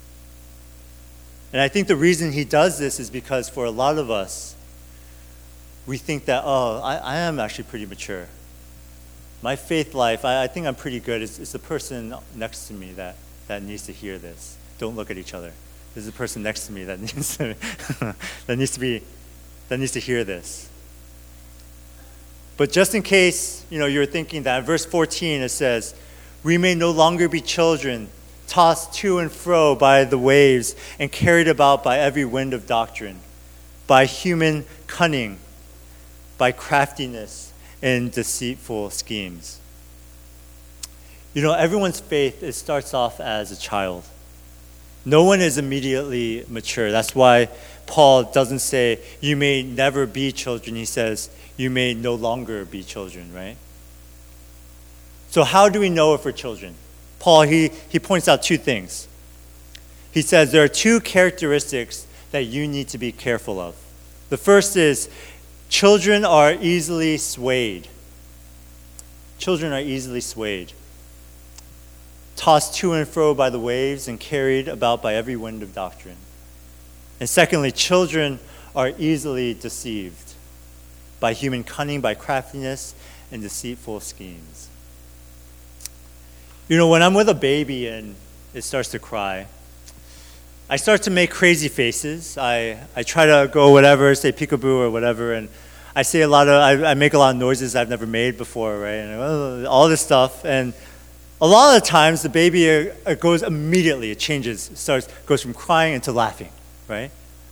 [1.52, 4.56] And I think the reason he does this is because for a lot of us,
[5.86, 8.28] we think that, oh, I, I am actually pretty mature.
[9.42, 11.20] My faith life, I, I think I'm pretty good.
[11.20, 13.16] It's, it's the person next to me that,
[13.48, 14.56] that needs to hear this.
[14.78, 15.52] Don't look at each other.
[15.94, 17.54] There's a person next to me that needs to,
[18.46, 19.02] that needs to be
[19.68, 20.68] that needs to hear this.
[22.62, 25.94] But just in case, you know, you're thinking that verse 14 it says,
[26.44, 28.08] "We may no longer be children,
[28.46, 33.18] tossed to and fro by the waves and carried about by every wind of doctrine,
[33.88, 35.40] by human cunning,
[36.38, 37.50] by craftiness
[37.82, 39.58] and deceitful schemes."
[41.34, 44.04] You know, everyone's faith it starts off as a child.
[45.04, 46.92] No one is immediately mature.
[46.92, 47.48] That's why
[47.92, 50.76] Paul doesn't say, you may never be children.
[50.76, 51.28] He says,
[51.58, 53.58] you may no longer be children, right?
[55.28, 56.74] So, how do we know if we're children?
[57.18, 59.06] Paul, he, he points out two things.
[60.10, 63.74] He says there are two characteristics that you need to be careful of.
[64.30, 65.10] The first is
[65.68, 67.88] children are easily swayed.
[69.36, 70.72] Children are easily swayed
[72.36, 76.16] tossed to and fro by the waves and carried about by every wind of doctrine.
[77.20, 78.38] And secondly, children
[78.74, 80.34] are easily deceived
[81.20, 82.94] by human cunning, by craftiness,
[83.30, 84.68] and deceitful schemes.
[86.68, 88.14] You know, when I'm with a baby and
[88.54, 89.46] it starts to cry,
[90.68, 92.38] I start to make crazy faces.
[92.38, 95.48] I, I try to go whatever, say peekaboo or whatever, and
[95.94, 98.38] I say a lot of, I, I make a lot of noises I've never made
[98.38, 98.92] before, right?
[98.92, 100.44] And all this stuff.
[100.44, 100.72] And
[101.42, 105.94] a lot of times, the baby uh, goes immediately, it changes, starts, goes from crying
[105.94, 106.48] into laughing,
[106.88, 107.10] right?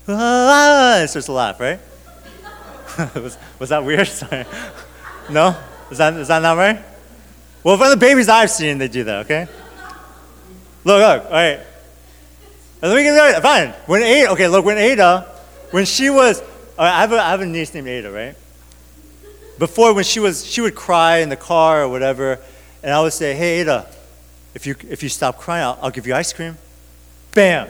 [0.08, 1.78] Ah, it a laugh, right?
[3.14, 4.06] was, was that weird?
[4.08, 4.44] Sorry.
[5.28, 5.56] No?
[5.90, 6.82] Is that, is that not right?
[7.62, 9.46] Well, from the babies I've seen, they do that, okay?
[10.84, 11.60] Look, look, all right.
[12.82, 13.68] And Let me get it Fine.
[13.86, 15.26] When Ada, okay, look, when Ada,
[15.70, 16.42] when she was,
[16.78, 18.34] I, have a, I have a niece named Ada, right?
[19.58, 22.38] Before, when she was, she would cry in the car or whatever,
[22.82, 23.86] and I would say, hey, Ada,
[24.54, 26.56] if you, if you stop crying, I'll, I'll give you ice cream.
[27.34, 27.68] Bam!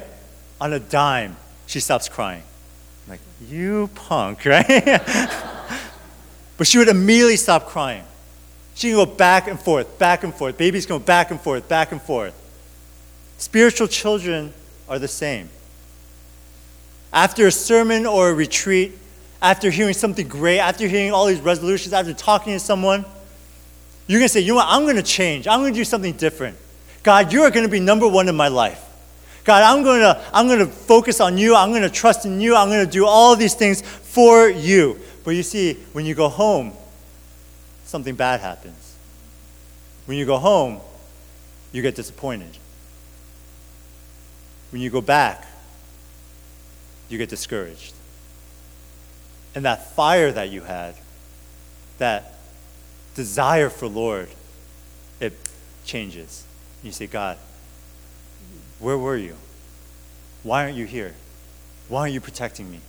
[0.61, 1.37] On a dime,
[1.71, 2.43] she stops crying.
[3.07, 4.67] I'm like, you punk, right?
[6.57, 8.03] but she would immediately stop crying.
[8.75, 10.59] She can go back and forth, back and forth.
[10.59, 12.35] Babies go back and forth, back and forth.
[13.39, 14.53] Spiritual children
[14.89, 15.49] are the same.
[17.13, 18.99] After a sermon or a retreat,
[19.41, 23.05] after hearing something great, after hearing all these resolutions, after talking to someone,
[24.09, 24.67] you're going to say, you know what?
[24.69, 25.47] I'm going to change.
[25.47, 26.57] I'm going to do something different.
[27.05, 28.90] God, you are going to be number one in my life.
[29.45, 31.57] God, I'm going to, I'm going to focus on you.
[31.57, 32.55] I'm going to trust in you.
[32.55, 35.01] I'm going to do all these things for you.
[35.25, 36.73] But you see, when you go home,
[37.85, 38.97] something bad happens.
[40.07, 40.81] When you go home,
[41.73, 42.57] you get disappointed.
[44.71, 45.47] When you go back,
[47.09, 47.95] you get discouraged.
[49.55, 50.95] And that fire that you had,
[51.99, 52.35] that
[53.15, 54.29] desire for Lord,
[55.19, 55.33] it
[55.85, 56.45] changes.
[56.83, 57.37] You say, God,
[58.81, 59.37] where were you?
[60.43, 61.15] Why aren't you here?
[61.89, 62.81] Why aren't you protecting me?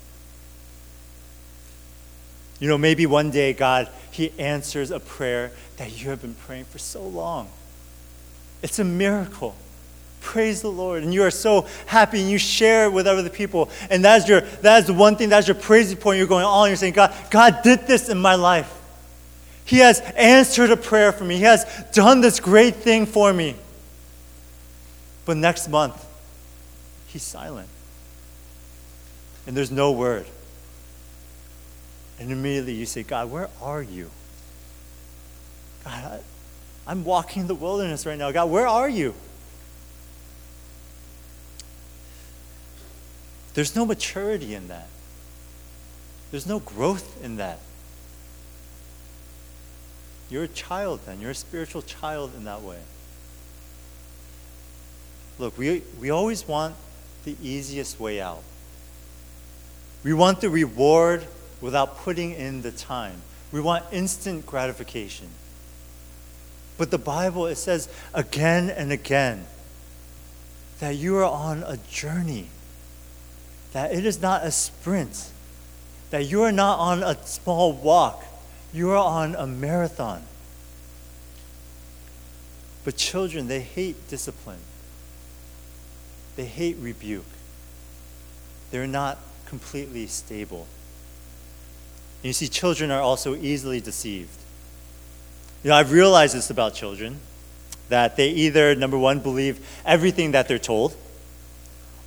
[2.60, 6.66] You know, maybe one day, God, He answers a prayer that you have been praying
[6.66, 7.50] for so long.
[8.62, 9.56] It's a miracle.
[10.22, 11.04] Praise the Lord.
[11.04, 13.70] And you are so happy and you share it with other people.
[13.90, 16.20] And that's your that's the one thing, that's your praise point.
[16.20, 16.68] You're going on.
[16.68, 18.72] You're saying, God, God did this in my life.
[19.66, 21.38] He has answered a prayer for me.
[21.38, 23.56] He has done this great thing for me.
[25.32, 26.06] But next month,
[27.08, 27.70] he's silent.
[29.48, 30.26] And there's no word.
[32.20, 34.12] And immediately you say, God, where are you?
[35.86, 36.22] God,
[36.86, 38.30] I, am walking in the wilderness right now.
[38.34, 39.14] God, where are you?
[43.54, 44.90] There's no maturity in that.
[46.32, 47.60] There's no growth in that.
[50.30, 51.22] You're a child then.
[51.22, 52.80] You're a spiritual child in that way.
[55.42, 56.76] Look, we, we always want
[57.26, 58.44] the easiest way out.
[60.04, 61.26] We want the reward
[61.60, 63.24] without putting in the time.
[63.52, 65.30] We want instant gratification.
[66.78, 69.46] But the Bible, it says again and again
[70.80, 72.50] that you are on a journey,
[73.74, 75.32] that it is not a sprint,
[76.12, 78.24] that you are not on a small walk,
[78.72, 80.22] you are on a marathon.
[82.86, 84.60] But children, they hate discipline,
[86.36, 87.26] they hate rebuke.
[88.72, 90.68] They're not completely stable.
[92.22, 94.38] And you see, children are also easily deceived.
[95.64, 97.20] You know, I've realized this about children
[97.90, 100.96] that they either, number one, believe everything that they're told,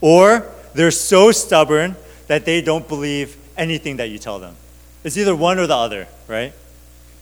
[0.01, 1.97] or they're so stubborn
[2.27, 4.57] that they don't believe anything that you tell them.
[5.05, 6.53] It's either one or the other, right?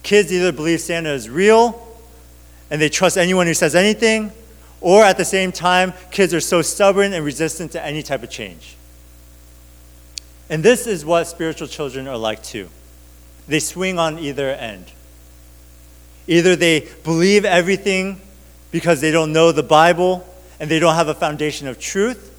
[0.01, 1.79] Kids either believe Santa is real
[2.71, 4.31] and they trust anyone who says anything,
[4.83, 8.29] or at the same time, kids are so stubborn and resistant to any type of
[8.29, 8.75] change.
[10.49, 12.67] And this is what spiritual children are like too.
[13.47, 14.91] They swing on either end.
[16.27, 18.19] Either they believe everything
[18.71, 20.27] because they don't know the Bible
[20.59, 22.31] and they don't have a foundation of truth,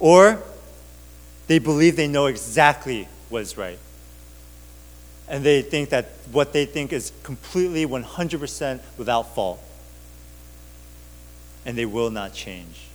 [0.00, 0.42] or
[1.46, 3.78] they believe they know exactly what is right.
[5.28, 9.62] And they think that what they think is completely 100% without fault.
[11.64, 12.88] And they will not change.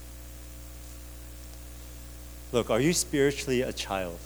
[2.51, 4.17] Look, are you spiritually a child?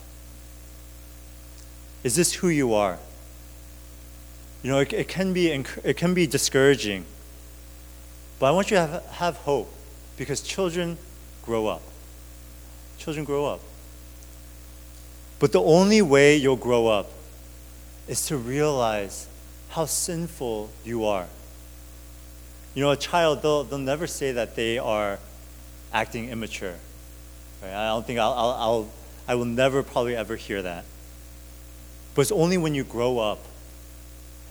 [2.03, 2.99] Is this who you are?
[4.63, 7.05] You know, it, it, can, be, it can be discouraging,
[8.39, 9.71] but I want you to have, have hope
[10.17, 10.97] because children
[11.43, 11.81] grow up.
[12.97, 13.61] Children grow up.
[15.39, 17.09] But the only way you'll grow up
[18.07, 19.27] is to realize
[19.69, 21.27] how sinful you are.
[22.75, 25.19] You know, a child, they'll, they'll never say that they are
[25.91, 26.75] acting immature.
[27.61, 27.73] Right?
[27.73, 28.89] I don't think I'll, I'll, I'll,
[29.27, 30.85] I will never probably ever hear that.
[32.15, 33.39] But it's only when you grow up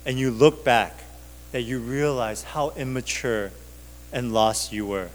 [0.05, 0.99] and you look back
[1.53, 3.51] that you realize how immature
[4.13, 5.11] and lost you were.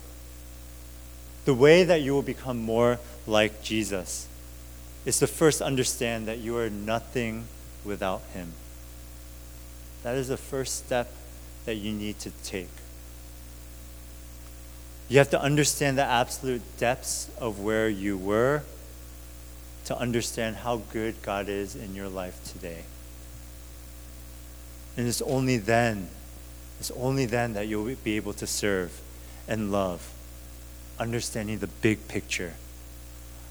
[1.45, 4.27] The way that you will become more like Jesus
[5.05, 7.45] is to first understand that you are nothing
[7.83, 8.53] without Him.
[10.03, 11.11] That is the first step
[11.65, 12.69] that you need to take.
[15.09, 18.63] You have to understand the absolute depths of where you were
[19.85, 22.83] to understand how good God is in your life today.
[24.95, 26.09] And it's only then,
[26.79, 29.01] it's only then that you'll be able to serve
[29.47, 30.11] and love,
[30.99, 32.53] understanding the big picture,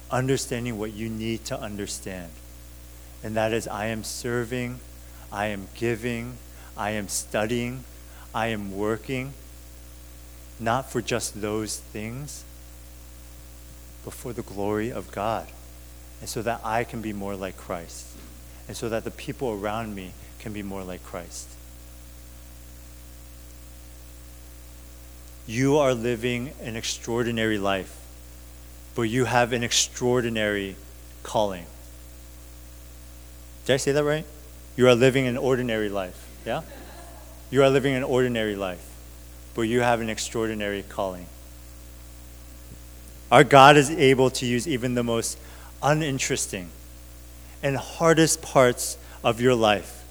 [0.09, 2.31] understanding what you need to understand.
[3.23, 4.79] And that is, I am serving,
[5.31, 6.37] I am giving,
[6.75, 7.83] I am studying,
[8.33, 9.33] I am working,
[10.59, 12.43] not for just those things,
[14.03, 15.47] but for the glory of God
[16.23, 18.05] and so that I can be more like Christ,
[18.69, 21.49] and so that the people around me can be more like Christ.
[25.45, 27.99] You are living an extraordinary life,
[28.95, 30.77] but you have an extraordinary
[31.23, 31.65] calling.
[33.65, 34.25] Did I say that right?
[34.77, 36.61] You are living an ordinary life, yeah?
[37.51, 38.92] You are living an ordinary life,
[39.55, 41.27] but you have an extraordinary calling.
[43.31, 45.37] Our God is able to use even the most
[45.81, 46.69] uninteresting
[47.61, 50.03] and hardest parts of your life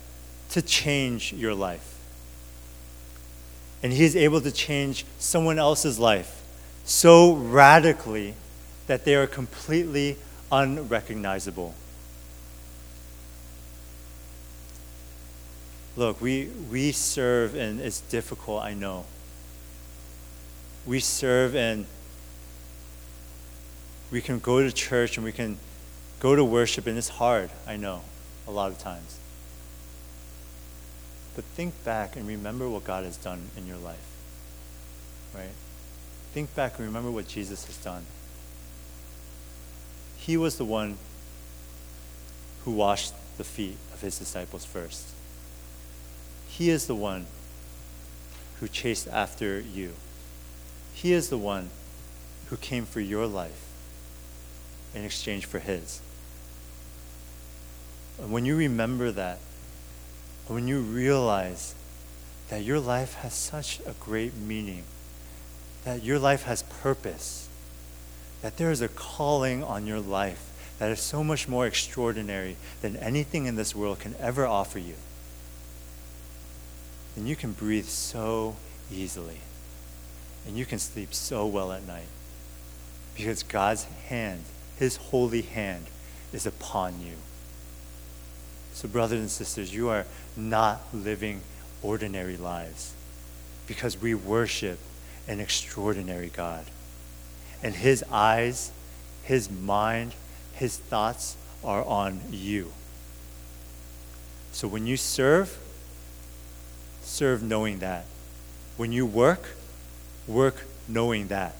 [0.51, 1.99] to change your life.
[3.83, 6.43] And He is able to change someone else's life
[6.85, 8.35] so radically
[8.87, 10.17] that they are completely
[10.51, 11.75] unrecognizable.
[15.97, 19.05] Look, we, we serve, and it's difficult, I know.
[20.87, 21.87] We serve, and
[24.11, 25.59] we can go to church and we can
[26.21, 28.03] go to worship, and it's hard, I know,
[28.47, 29.19] a lot of times.
[31.35, 34.07] But think back and remember what God has done in your life.
[35.35, 35.55] Right?
[36.33, 38.05] Think back and remember what Jesus has done.
[40.19, 40.99] He was the one
[42.65, 45.09] who washed the feet of his disciples first.
[46.49, 47.27] He is the one
[48.61, 49.95] who chased after you.
[50.95, 51.71] He is the one
[52.49, 53.69] who came for your life
[54.95, 56.01] in exchange for His.
[58.21, 59.39] And when you remember that,
[60.47, 61.75] when you realize
[62.51, 64.85] that your life has such a great meaning,
[65.85, 67.49] that your life has purpose,
[68.43, 72.97] that there is a calling on your life that is so much more extraordinary than
[72.97, 74.95] anything in this world can ever offer you,
[77.17, 78.57] then you can breathe so
[78.91, 79.39] easily
[80.47, 82.09] and you can sleep so well at night
[83.15, 84.45] because God's hand
[84.83, 85.87] his holy hand
[86.33, 87.15] is upon you.
[88.75, 91.43] So, brothers and sisters, you are not living
[91.85, 92.93] ordinary lives
[93.69, 94.81] because we worship
[95.29, 96.65] an extraordinary God.
[97.63, 98.73] And His eyes,
[99.23, 100.15] His mind,
[100.55, 102.73] His thoughts are on you.
[104.51, 105.59] So, when you serve,
[107.03, 108.05] serve knowing that.
[108.77, 109.51] When you work,
[110.27, 111.55] work knowing that.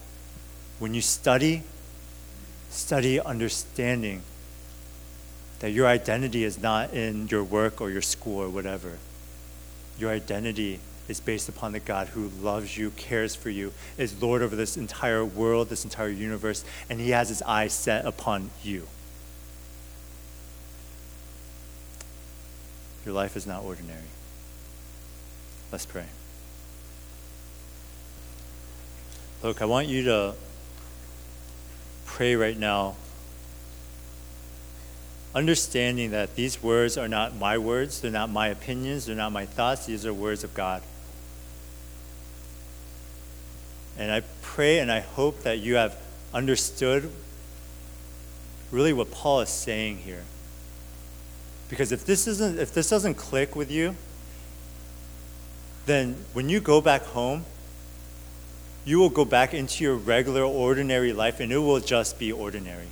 [0.79, 1.63] When you study,
[2.71, 4.23] study understanding
[5.61, 8.99] that your identity is not in your work or your school or whatever.
[9.99, 14.43] Your identity is based upon the God who loves you, cares for you, is Lord
[14.43, 18.89] over this entire world, this entire universe, and He has His eyes set upon you.
[23.05, 24.01] Your life is not ordinary.
[25.71, 26.07] Let's pray.
[29.43, 30.35] Look, I want you to
[32.07, 32.95] pray right now,
[35.35, 39.45] understanding that these words are not my words, they're not my opinions, they're not my
[39.45, 40.83] thoughts, these are words of God.
[43.99, 45.97] And I pray and I hope that you have
[46.33, 47.11] understood
[48.71, 50.23] really what Paul is saying here.
[51.69, 53.97] Because if this isn't if this doesn't click with you,
[55.87, 57.45] then when you go back home,
[58.85, 62.89] you will go back into your regular, ordinary life and it will just be ordinary.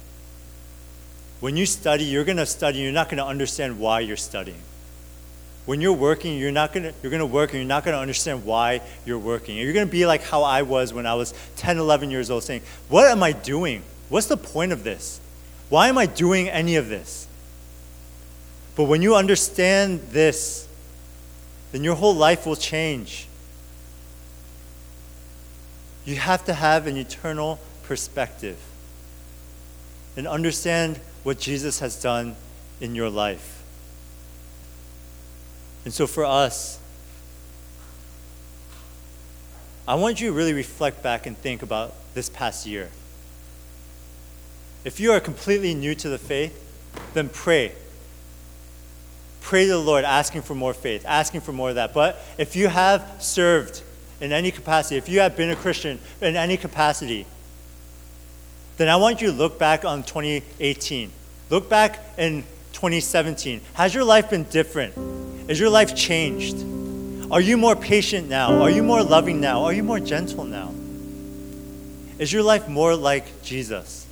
[1.41, 4.61] When you study, you're going to study, you're not going to understand why you're studying.
[5.66, 7.95] When you're working, you're not going to you're going to work and you're not going
[7.95, 9.57] to understand why you're working.
[9.57, 12.43] You're going to be like how I was when I was 10, 11 years old
[12.43, 13.82] saying, "What am I doing?
[14.09, 15.20] What's the point of this?
[15.68, 17.26] Why am I doing any of this?"
[18.74, 20.66] But when you understand this,
[21.72, 23.26] then your whole life will change.
[26.05, 28.59] You have to have an eternal perspective
[30.17, 32.37] and understand what Jesus has done
[32.81, 33.63] in your life.
[35.85, 36.79] And so for us,
[39.87, 42.91] I want you to really reflect back and think about this past year.
[44.85, 46.57] If you are completely new to the faith,
[47.13, 47.73] then pray.
[49.41, 51.93] Pray to the Lord, asking for more faith, asking for more of that.
[51.93, 53.83] But if you have served
[54.21, 57.27] in any capacity, if you have been a Christian in any capacity,
[58.77, 61.11] then I want you to look back on 2018.
[61.51, 63.61] Look back in 2017.
[63.75, 64.95] Has your life been different?
[65.51, 66.57] Is your life changed?
[67.31, 68.62] Are you more patient now?
[68.62, 69.64] Are you more loving now?
[69.64, 70.73] Are you more gentle now?
[72.18, 74.07] Is your life more like Jesus?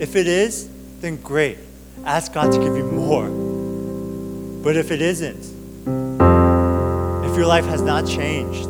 [0.00, 0.68] If it is,
[1.00, 1.58] then great.
[2.04, 3.28] Ask God to give you more.
[4.62, 5.59] But if it isn't,
[7.40, 8.68] your life has not changed,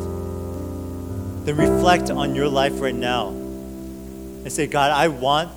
[1.44, 5.50] then reflect on your life right now and say, God, I want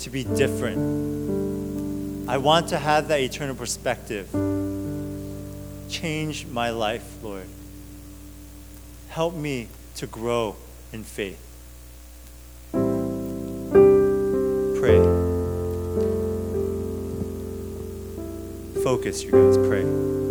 [0.00, 2.28] to be different.
[2.28, 4.30] I want to have that eternal perspective.
[5.88, 7.46] Change my life, Lord.
[9.08, 10.56] Help me to grow
[10.92, 11.40] in faith.
[14.82, 14.98] Pray.
[18.82, 19.56] Focus, you guys.
[19.66, 20.23] Pray.